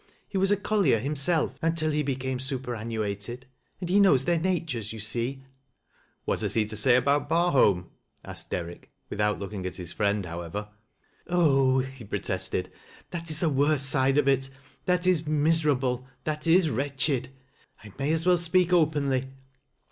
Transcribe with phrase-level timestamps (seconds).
[0.27, 3.43] He was a collier himself until he became siperaruuatod,
[3.79, 5.43] and he knows their natures, you see.""
[6.25, 7.85] What has he to say about Barholm?"
[8.25, 8.79] asked Derriel—
[9.11, 10.69] Rnthout looking at his friend, however."
[11.27, 12.71] Oh!" he protested,"
[13.11, 14.49] that is the worst side of it—
[14.87, 17.29] thai is miserable— that is wretched!
[17.83, 19.29] I may as well speak openly.